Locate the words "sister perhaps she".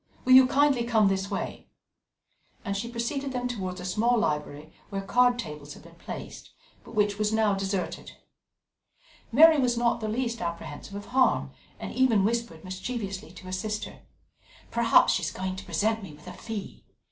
13.51-15.21